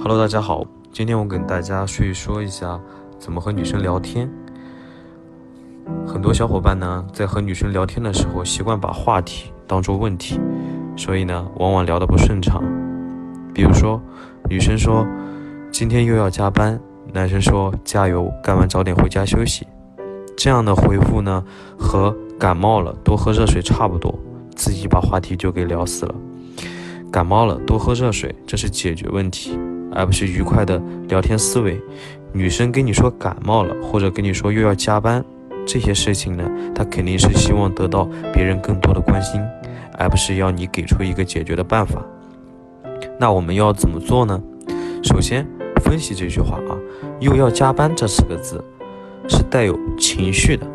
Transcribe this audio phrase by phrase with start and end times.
[0.00, 2.78] Hello，大家好，今天我跟大家说一说一下
[3.18, 4.30] 怎么和女生聊天。
[6.06, 10.38] 很多小伙伴呢，在和女生聊天的时候，习惯把话题当做问题，
[10.96, 12.62] 所以呢，往往聊得不顺畅。
[13.54, 14.00] 比如说，
[14.48, 15.06] 女生说
[15.70, 16.78] 今天又要加班，
[17.12, 19.66] 男生说加油，干完早点回家休息。
[20.36, 21.42] 这样的回复呢，
[21.78, 24.14] 和感冒了多喝热水差不多，
[24.54, 26.14] 自己把话题就给聊死了。
[27.10, 29.56] 感冒了多喝热水，这是解决问题，
[29.94, 31.80] 而不是愉快的聊天思维。
[32.32, 35.24] 女生跟你说感冒了，或者跟你说又要加班，
[35.64, 36.44] 这些事情呢，
[36.74, 39.40] 她肯定是希望得到别人更多的关心，
[39.96, 42.04] 而不是要你给出一个解决的办法。
[43.18, 44.42] 那我们要怎么做呢？
[45.02, 45.46] 首先
[45.84, 46.76] 分析这句话啊，
[47.20, 48.62] 又要加班这四个字
[49.28, 50.66] 是带有情绪的。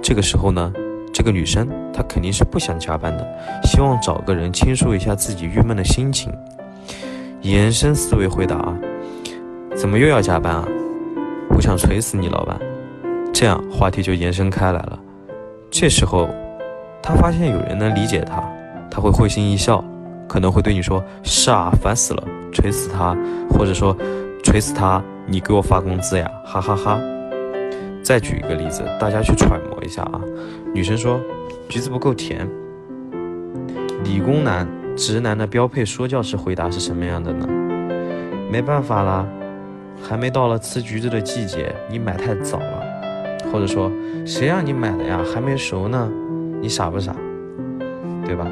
[0.00, 0.72] 这个时候呢？
[1.14, 6.32] 这个女生她肯定是不想加班的，希望找个人倾诉一下自己郁闷的心情。
[7.42, 8.78] 延伸思维回答啊，
[9.74, 10.64] 怎么又要加班啊？
[11.50, 12.56] 我想锤死你老板。
[13.32, 14.98] 这样话题就延伸开来了。
[15.68, 16.28] 这时候，
[17.02, 18.40] 他发现有人能理解他，
[18.88, 19.84] 他会会心一笑，
[20.28, 23.16] 可能会对你说：“是啊，烦死了，锤死他。”
[23.50, 23.96] 或者说
[24.44, 27.00] ：“锤死他，你给我发工资呀，哈哈哈。”
[28.04, 30.20] 再举一个例子，大家去揣摩一下啊。
[30.72, 31.20] 女生说
[31.68, 32.48] ：“橘子不够甜。”
[34.04, 34.68] 理工男、
[35.04, 37.44] 直男的标配说教式回答是什么样的呢？
[38.48, 39.26] 没办法啦，
[40.00, 42.84] 还没到了吃橘子的季节，你买太早了。
[43.52, 43.90] 或者说
[44.24, 45.20] ：“谁让你买的呀？
[45.34, 46.08] 还没熟呢，
[46.60, 47.16] 你傻不傻？
[48.24, 48.46] 对吧？”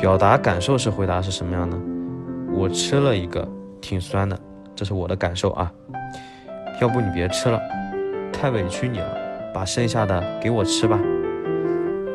[0.00, 1.78] 表达感受式回答是什么样的？
[2.52, 3.48] 我吃了一个，
[3.80, 4.36] 挺酸的，
[4.74, 5.70] 这是我的感受啊。
[6.80, 7.60] 要不你别吃了。
[8.32, 9.16] 太委屈你了，
[9.54, 10.98] 把剩下的给我吃吧。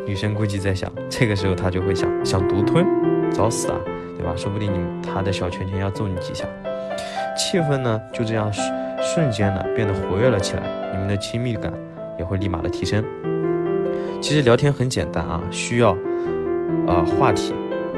[0.06, 2.86] 女生估计在想，这个时候她就会想，想独吞，
[3.34, 3.78] 找死啊，
[4.18, 4.34] 对吧？
[4.36, 6.46] 说不定你他的小拳拳要揍你几下。
[7.38, 8.52] 气氛呢就这样
[9.00, 11.72] 瞬间的变得活跃了起来，你们的亲密感
[12.18, 13.04] 也会立马的提升。
[14.22, 15.96] 其实聊天很简单啊，需要
[16.88, 17.54] 呃话题，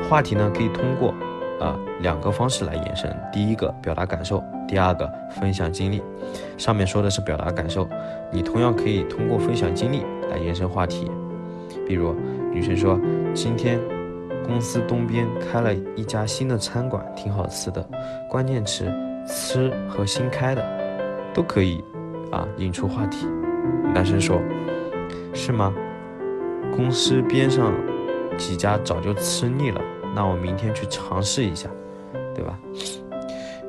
[0.10, 1.14] 话题呢可以通过。
[1.60, 3.14] 啊，两个方式来延伸。
[3.34, 6.02] 第一个表达感受，第二个分享经历。
[6.58, 7.86] 上面说的是表达感受，
[8.32, 11.12] 你同样可以通过分享经历来延伸话题。
[11.86, 12.16] 比如，
[12.54, 12.98] 女生说
[13.34, 13.78] 今天
[14.46, 17.88] 公司东边开了一家新的餐馆，挺好吃的。
[18.30, 18.92] 关键词
[19.28, 20.64] 吃和新开的
[21.34, 21.84] 都可以
[22.32, 23.28] 啊，引出话题。
[23.94, 24.42] 男生说，
[25.34, 25.74] 是吗？
[26.76, 27.74] 公司边上
[28.38, 29.82] 几家早就吃腻了。
[30.16, 31.70] 那我明天去尝试一下，
[32.34, 32.60] 对吧？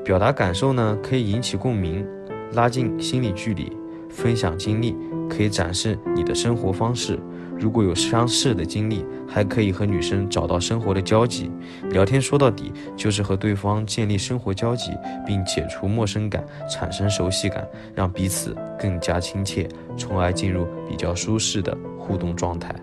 [0.02, 2.06] 表达感受呢，可以引起共鸣，
[2.54, 3.70] 拉近心理距离；
[4.08, 4.96] 分享经历，
[5.30, 7.18] 可以展示你的生活方式。
[7.58, 11.50] 如果有相似的经历，还可以和女生找到生活的交集。
[11.90, 14.92] 聊天说到底就是和对方建立生活交集，
[15.26, 22.74] 并解除陌生感，产生熟悉感，让彼此更加亲切，从而进入比较舒适的互动状态。